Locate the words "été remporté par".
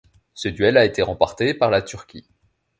0.85-1.69